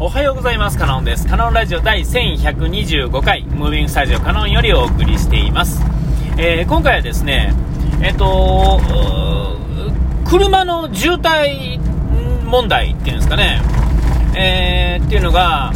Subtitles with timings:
[0.00, 0.76] おはようございます。
[0.76, 1.24] カノンです。
[1.24, 5.80] カノンラジオ第1125回、ムービングスタジオカノンよりお送りしています。
[6.36, 7.54] えー、今回はですね、
[8.02, 8.80] えっ、と、
[10.28, 11.78] 車の渋滞
[12.44, 13.62] 問題っていうんですかね、
[14.36, 15.72] えー、っていうのが、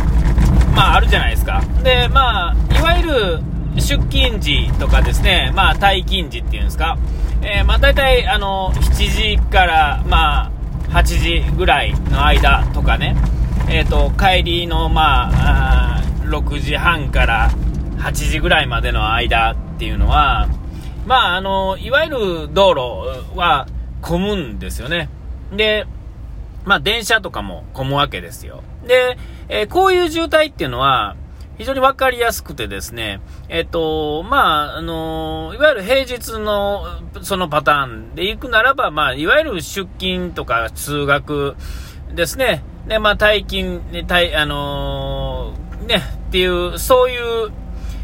[0.75, 1.63] まああるじゃないですか。
[1.85, 3.41] で、まあ、いわゆる
[3.77, 6.99] 出勤時とかですね、まあ退勤時っていうんですか、
[7.43, 10.51] えー、まあ大体あの、7時から、まあ、
[10.89, 13.15] 8時ぐらいの間とかね、
[13.71, 17.51] えーと、帰りの、まあ、あ6時半から
[17.99, 20.49] 8時ぐらいまでの間っていうのは、
[21.07, 22.19] まあ、あのいわゆる
[22.55, 23.67] 道路は
[24.01, 25.11] 混むんですよね。
[25.55, 25.87] で、
[26.65, 28.63] まあ、電車とかも混むわけですよ。
[28.87, 29.19] で、
[29.51, 31.17] えー、こういう渋滞っていうのは、
[31.59, 36.87] 非常に分かりやすくてですね、えっと、まあ、あの、いわゆる平日の
[37.21, 41.57] そのパターンで行くならば、まあ、いわゆる出勤とか通学
[42.15, 47.53] ですね、で、まあ、退勤、退、あのー、ね、っていう、そういう、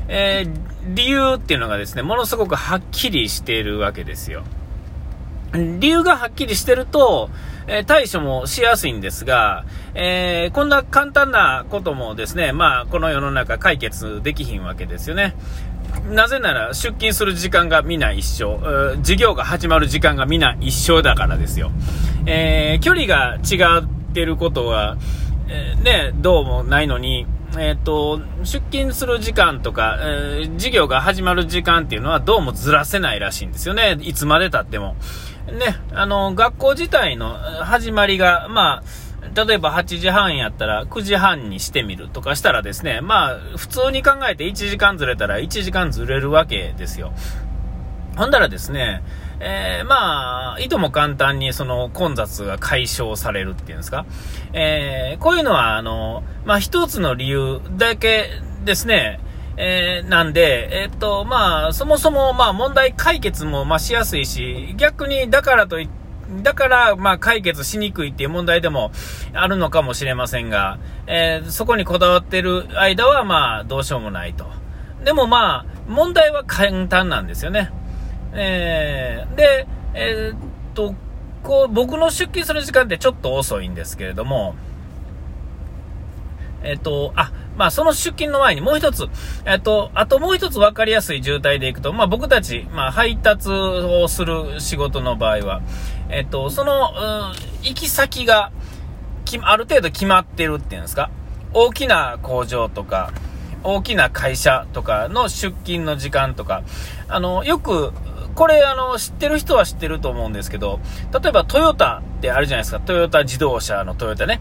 [0.09, 4.45] えー、理由っていうのがですね、ものすごくはっきりしているわけですよ。
[5.55, 7.31] 理由がはっきりしてると、
[7.67, 9.65] えー、対処もしやすいんですが、
[9.95, 15.35] えー、こんな簡単なこともですね、まあ、この世の中解決できひんわけですよね。
[16.11, 21.71] なぜなら、出勤する時間が皆一緒、事業が始まる時間が皆一緒だからですよ。
[22.27, 24.97] えー、距離が違うってることは、
[25.49, 27.27] えね、どうもないのに、
[27.59, 33.99] えっ、と、出勤する時間とか、えー、授業が始まる時間っていうのはどうもずらせないらしいんですよね。
[34.01, 34.95] いつまで経っても。
[35.47, 47.13] ね、あの、学校自体の始まりが、まあ、例えば8時半やったら9時半にしてみるとかしたらですね、まあ、普通に考えて1時間ずれたら1時間ずれるわけですよ。
[48.17, 49.03] ほんだらですね、
[49.47, 54.07] えー、まあ、いとも簡単にその混雑が解消されるっていうんですか。
[54.55, 58.31] えー、こういうのは、あの、まあ一つの理由だけ
[58.65, 59.21] ですね、
[59.59, 65.89] えー、なんで、えー、っと、まあ、そもそも、まあ、問題解決も、まあ、しやすいし、逆に、だからとい
[66.43, 68.91] だから、まあ、解決しにくいっていう問題でも
[69.35, 74.47] あるのかもしれませんが、えー、そこにこだわってる間は、まあ、どうしようもないと。
[75.05, 77.71] でも、まあ、問題は簡単なんですよね。
[78.35, 80.39] えー、で、えー、っ
[80.75, 80.95] と、
[81.43, 84.55] こう、僕の出勤する時間ってちょっと遅いんですけれども、
[86.65, 89.07] えっと、あ、まあ、その出勤の前にもう一つ、
[89.45, 95.63] えっと、あともう一つ分かりやすい渋滞でいくと、まあ、僕たち、まあ、配達をする仕事の場合は、
[96.09, 96.93] えっと、その、
[97.63, 98.51] 行き先が、
[99.43, 101.11] ある程度決まってるっていうんですか、
[101.53, 103.13] 大きな工場とか、
[103.63, 106.63] 大きな会社とかの出勤の時間とか、
[107.09, 107.93] あの、よく、
[108.35, 110.81] これ、あの、知ってる人は知ってると思うんですけど、
[111.13, 112.81] 例えばトヨタってあるじゃないですか。
[112.81, 114.41] トヨタ自動車のトヨタね。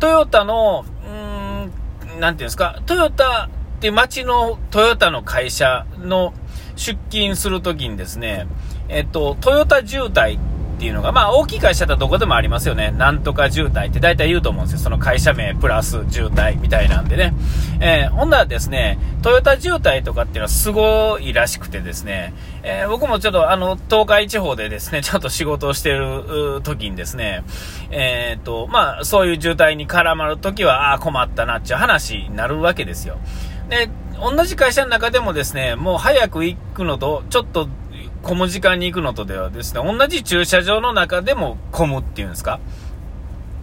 [0.00, 6.32] トヨタの、うーんなんていうんですか、トヨタって街のトヨタの会社の
[6.76, 8.46] 出勤するときにですね、
[8.88, 10.40] えっと、トヨタ渋滞っ
[10.74, 12.90] っていうのが、まあ大きい会社だとどこでもありますよね。
[12.90, 14.78] なんとか渋滞って大体言うと思うんですよ。
[14.80, 17.34] その会社名プラス渋滞みたいなんでね。
[17.80, 27.44] えー、ほんならですね、トヨタ渋滞とかっていうのはすごいらしくてですね、えー、僕もちょっとあの、東海地方でですね、ちょっと仕事をしてる時にですね、
[27.90, 33.18] えー、っと、まあそういう渋滞に絡まる時は、ああ困ったなっていう話になるわけですよ。
[33.68, 33.88] で、
[34.20, 37.68] 同じ会社の中でもですね、もう早く行くのと、ちょっと
[38.24, 42.58] 混む時間に行くのとではですね、同じ駐車場の中でも混むっていうんですか？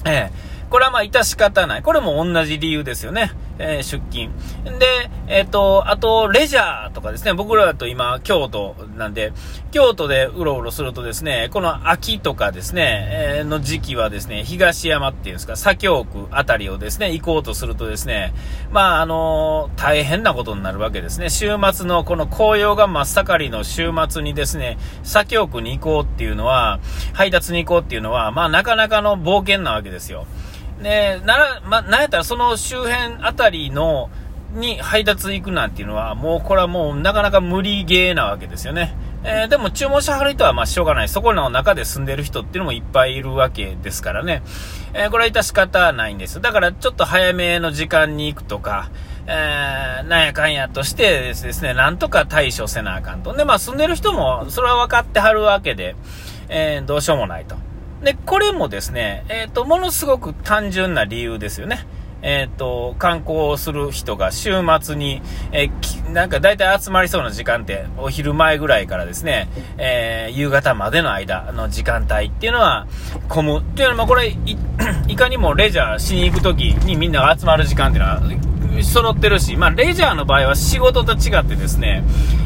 [0.05, 1.81] ええこれはまあ致し方ない。
[1.83, 3.33] これも同じ理由ですよね。
[3.59, 4.31] えー、出勤。
[4.79, 9.33] で、えっ、ー、と、あと、レジャーとかですね、僕らだと今、京都なんで、
[9.71, 18.33] 京都でうろうろするとですね、この秋とかですね、えー、の時期はですね、東山っていうんですか、左京区あたりをですね、行こうとするとですね、
[18.71, 21.29] まあ、あの大変なことになるわけですね。
[21.29, 26.79] 週末のこの紅葉が真っ盛りの週末にですね、左京区に行こうっていうのは、
[27.11, 30.25] 配達に行こうっていうのは、まあ、なかなかの冒険なわけですよ。
[30.81, 34.09] ね、なら、ま、なんやったらその周辺あたりの、
[34.53, 38.93] に配達行くなんていうのは、もうこれはもうなかなか無理ゲーなわけですよね。
[39.23, 41.09] えー、でも注文しはる人はまあしょうがない。
[41.09, 44.41] そこの中で住んでる人っていうのもいっぱいいるわけですからね。
[44.93, 46.41] えー、これは致し方ないんです。
[46.41, 48.89] だからちょっと早めの時間に行くとか、
[49.27, 53.33] えー、なんやかんやとしてですね、なんとか対処せなあかんと。
[53.33, 55.95] で、まあ住んでる人もそれは分かってはるわけで、
[56.49, 57.55] えー、どうしようもないと。
[58.03, 61.85] で、これもですね、えっ、ー、と、ものすごく単純な理由ですよね。
[62.23, 65.21] えっ、と、観光する人が週末に、
[65.51, 72.87] えー、なんか大体集まりそうな時間って、お昼前ぐらいからですね、えー、夕方までの間の時間帯っていうのは、
[73.27, 73.59] 混む。
[73.59, 74.35] っていうのは、これい、
[75.07, 78.21] いかにもレジャーしに行くときにみんなが集まる時間っていうのは、
[78.83, 82.03] 揃ってるし、まあ、レジャーの場合は仕事と違ってですね、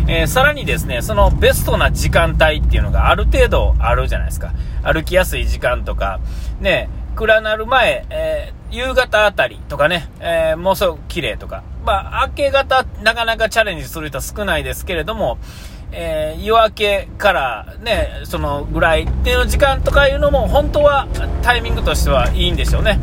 [0.08, 4.54] えー、さらにですね、そのベストな時間帯っていうのがある程度あるじゃないですか。
[4.86, 6.20] 歩きやすい時間とか、
[6.62, 15.38] ね、暗なる前、えー、夕方あたりとかね、えー、もうすぐ綺麗とか、まあ、明け方、なかなかチャレンジする人は少ないですけれども、
[15.92, 21.08] えー、夜明けからね、そのぐらいっていう時間とかいうのも、本当は
[21.42, 23.00] タイミングとしてはいいんでしょうね。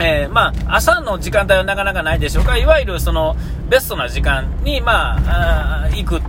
[0.00, 2.56] えー、まあ、朝の時間帯はなかなかないでしょうか。
[2.56, 3.36] いわゆるその、
[3.68, 6.26] ベストな時間に、まあ、あ行くと。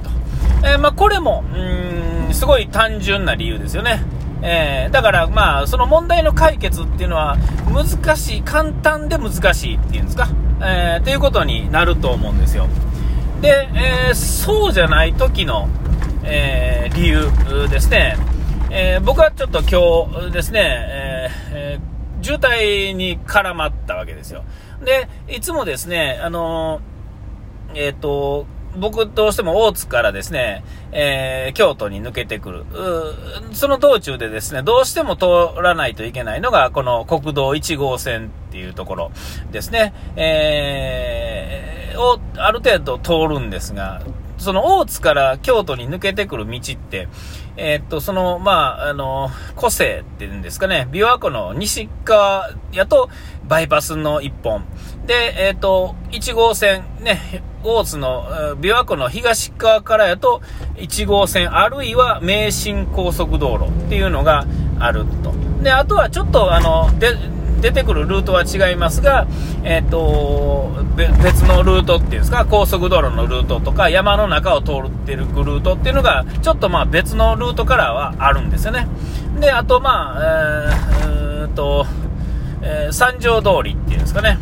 [0.63, 4.01] えー、まあ、これも、うん、すごい単純な理由ですよね。
[4.41, 7.37] えー、だから、まあ、その問題の解決っていうのは、
[7.73, 10.29] 難しい、簡単で難しいっていうんですか。
[10.61, 12.67] えー、っていうことになると思うんですよ。
[13.41, 15.69] で、えー、そうじゃない時の、
[16.23, 18.17] えー、理由ですね。
[18.71, 20.61] えー、僕はちょっと今日ですね、
[21.51, 21.89] えー
[22.21, 24.43] 渋滞に絡まったわけですよ。
[24.83, 26.81] で、いつもですね、あの
[27.73, 28.45] えっ、と、
[28.77, 32.65] 僕どうしても大津からですね、えー、京都に抜けてくる。
[33.53, 35.25] その道中でですね、どうしても通
[35.61, 39.11] らないといけないのが、この国道1号線っていうところ
[39.51, 39.93] ですね。
[40.15, 44.01] えー、をある程度通るんですが、
[44.39, 47.09] その大津から京都に抜けてくる道って、
[47.57, 53.09] えー、っと、その、まあ、あの、個性っていうんですかね、琵琶湖の西側やと、
[53.47, 54.65] バイパスの1本。
[55.05, 58.25] で、えー、っと、1号線、ね、大津の、
[58.59, 60.41] 琵琶湖の東側からやと、
[60.75, 64.45] 1号線、あるいは名神高速道路っていうのが
[64.79, 65.33] あると。
[65.63, 67.15] で、あとはちょっと、あの、で、
[67.61, 69.27] 出てくるルートは違いますが、
[69.63, 78.87] えっ、ー、と、別のルートっていうんですか、高速道路のルートとか、山の中を通ってるルートっていうのが、ちょっとまあ別のルートからはあるんですよね。
[79.39, 81.85] で、あとまあ、えー、と、
[82.61, 84.37] えー、三条通りっていうんですかね。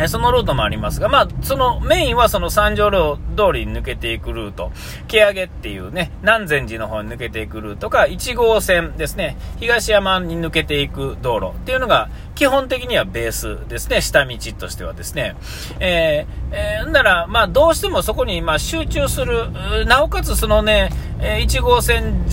[0.00, 4.72] えそのルートもありますが、まあ、そのメインはその三条路通りに抜けていくルート、
[5.08, 15.36] 毛上げっていうね、南禅寺の方に抜けていくルートか、1号線ですね、東山に抜けていく道路っていうのが、基本的にはベースですね、下道としてはですね。
[15.80, 19.50] えー、えー、なら、まあ、どうしてもそこに、ま、集中する、
[19.86, 22.24] なおかつそのね、1号線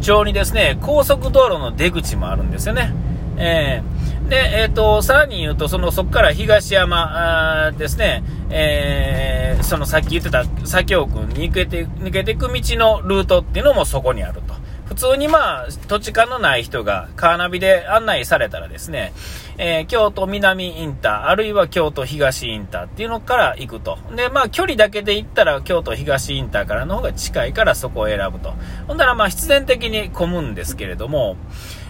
[0.00, 2.92] 上にですね、高速道路の出口もあるんですよね。
[3.38, 3.93] えー
[4.28, 14.54] で、えっ、ー、と、さらに言うと、その、そこから東山ですね、えー、そのさっき言ってた左京区に抜けて、抜けていく道のルートっていうのもそこにあると。
[14.86, 19.12] 普通にまあ、土地勘のない人がカーナビで案内されたらですね、
[19.56, 23.98] えー、京都南インター、あるいは京都東インターっていうのから行くと。
[24.14, 28.54] で、まあ、距離だけで行ったら京都東インターからの方が近いからそこを選ぶと。
[28.86, 31.36] ほんならまあ、必然的に混むんですけれども、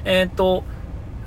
[0.05, 0.65] えっ、ー、と、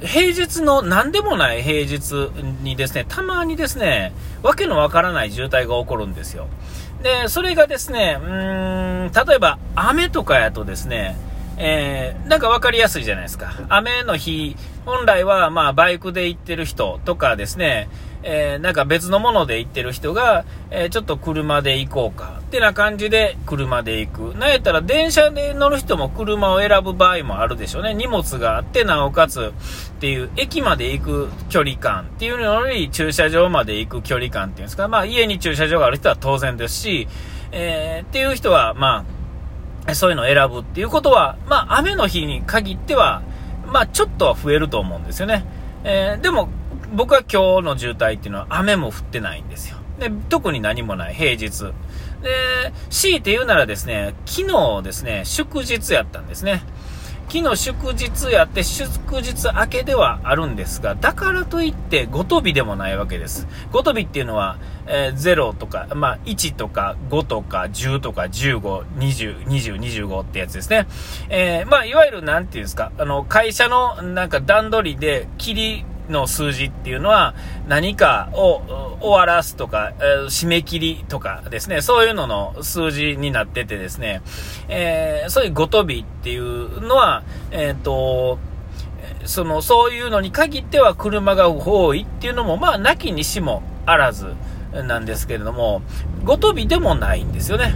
[0.01, 2.29] 平日の何でもない平日
[2.61, 4.13] にですね、たまにですね、
[4.44, 6.47] わけのわからない渋滞が起こるんですよ。
[7.01, 11.15] で、それがですね、うーん、例えば雨とかやとですね、
[11.57, 13.51] えー、なんか分かりやすいじゃないですか。
[13.69, 14.56] 雨の日、
[14.86, 17.89] 本来はまあバイクで行ってる人とかですね、
[18.24, 24.38] えー、なんか別のもので行ってる人が、えー、ちょっと車で行こうか、ってな感じで車で行く。
[24.38, 27.94] なんやったら電車で乗る人も車を選ぶ場合もあるでしょうね。
[27.94, 37.07] 荷物があって、なおかつっていう、駅まで行く距離感っていうのより駐車場まで行く距離感っていうんですか、まあ家に駐車場がある人は当然ですし、
[37.52, 39.17] えー、っていう人は、まあ、
[39.94, 43.21] そういうのを選ぶっていうことは、まあ、雨の日に限っては、
[43.65, 45.45] まあ、ちょっとは増えると思うんですよね。
[45.83, 46.49] えー、でも、
[46.94, 49.77] 僕は今日の渋滞っていうのは雨も降ってないんですよ。
[49.99, 51.73] で、特に何もない、平日。
[52.21, 56.63] で、強いて言うならですね、昨日ですね、祝日やったんですね。
[57.29, 63.47] 昨日祝日やって祝日明けではあるんですが、だからといってごとびでもないわけです。
[63.73, 68.59] ごとびっていうのは、えー、0とか、まあ、1とか5とか10とか15、
[68.97, 70.87] 20、20、25ってやつですね。
[71.27, 77.33] えー、まあ、いわゆるなんていうんですか、あの、会社のなんか段取りで切りの数字っていうのは
[77.68, 78.61] 何かを
[79.02, 84.21] 終わらすとか、えー、締め切りとかですね、そういうのの数字になっててですね、
[84.69, 88.40] えー、そういうごとびっていうのは、えっ、ー、と、
[89.26, 94.33] その、そういうのに限っては車が多いっていうのも、まあ、なきにしもあらず
[94.71, 95.81] なんですけれども、
[96.23, 97.73] ごとびでもないんですよね。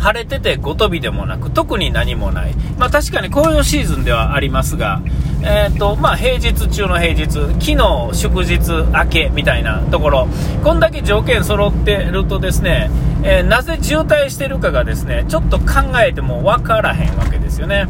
[0.00, 2.54] 晴れててごとびでもなく、特に何もない。
[2.78, 5.02] まあ確かに紅葉シーズンではありますが、
[5.42, 8.58] えっ、ー、と、まあ平日中の平日、昨日祝日
[8.92, 10.28] 明けみたいなところ、
[10.64, 12.90] こんだけ条件揃ってるとですね、
[13.22, 15.66] えー、なぜ渋滞してるかがですね、ちょっと考
[16.02, 17.86] えてもわからへんわけですよね。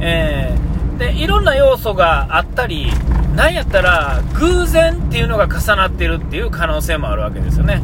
[0.00, 2.92] えー、で、いろんな要素があったり、
[3.34, 7.82] なんやったら偶然っていうのが重なってるっていう可能性もあるわけですよね。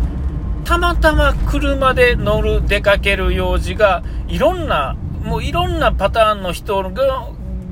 [0.65, 6.91] たまたま車で乗る、出かける用事が、いろんな、もういろんなパターンの人の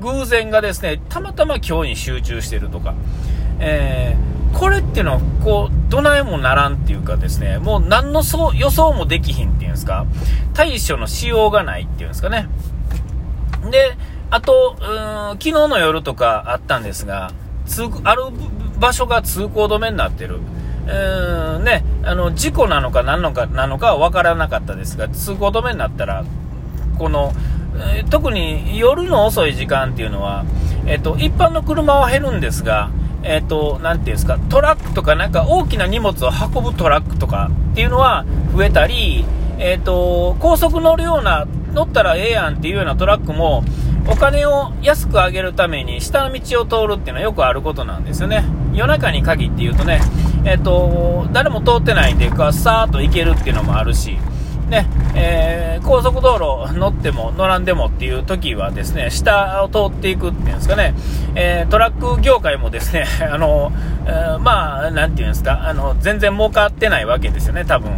[0.01, 2.93] 偶然がですね、たまたま今日に集中してるとか、
[3.59, 8.21] えー、これっていうのは、こう、どないもならんっていうかですね、もう何の
[8.53, 10.05] 予想もできひんっていうんですか、
[10.53, 12.47] 対処のしようがないっていうんですかね。
[13.71, 13.97] で、
[14.29, 17.31] あと、うん、昨日の夜とかあったんですが、
[17.65, 18.23] 通ある
[18.79, 20.39] 場所が通行止めになってる。
[20.85, 26.25] うん、ね、あの、事故なのか何のか、なのかは分からなかったですが、通行止めになったら、
[26.97, 27.33] この、
[27.75, 30.45] えー、特に夜の遅い時間っていうのは、
[30.85, 32.91] え、ー、と、一般の車は減るんですが、
[33.23, 39.25] えっ、ー、と、なていうんですか、トラックとかなんか大きな荷物を運ぶトラックとかっていうのは増えたり、
[39.59, 43.63] えっ、と、高速乗るような、乗ったらええやんっていうようなトラックも、
[44.07, 48.43] お金を安く上げるために下の道を通るっていうのはよくあることなんですよね。
[48.73, 50.01] 夜中に限って言うとね、
[50.45, 54.17] えっ、ー、と、誰も通ってないんで、さーっと行けるっていうのもあるし、
[54.69, 60.95] ね、えー、高速道路乗っても乗らんでもっていう時はですね、下を通っていくっていうんですかね、
[61.35, 63.71] えー、トラック業界もですね、 あの、
[64.05, 67.91] え、まあ、なんていうんですか、あの、全然儲かってないわけですよね、多分。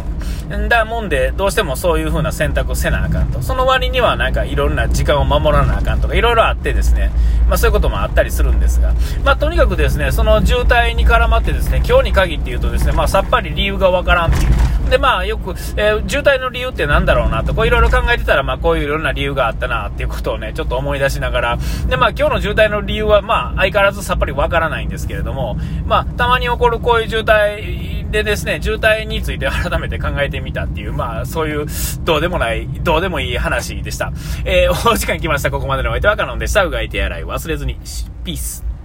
[0.68, 3.42] だもんで、どうしてもそういう風な選択をせなあかんと。
[3.42, 7.10] その割にはなんかいろんな時間を守らなあかんとか、いろいろあってですね、
[7.48, 8.94] まあそういうこともあったりするんですが、
[9.24, 14.90] まあとにかくですね、その渋滞に絡まってですね、今日に限って言うとですね、まあさっぱり理由がわからんっていう。
[14.90, 21.58] で、まあよく、えー、渋滞の理由って何だろうなと、こういろいろ考えてたら、まあこういういろんな理由があったなっていうことをね、ちょっと思い出しながら、
[21.88, 25.56] で、まあ今日の渋滞の理由は、まあ相変わらずさっぱりわからないんですけれども、
[25.96, 31.66] まあたまに起こるこういう渋滞でですね、渋滞について改めて考えてみたっていう、まあそういう、
[32.04, 34.12] どうでもない、どうでもいい話でした。
[34.44, 35.50] えー、お時間来ました。
[35.50, 36.64] ここまでのお相手はカノンでした。
[36.64, 37.78] うがい手洗い忘れずに。
[38.24, 38.75] ピース。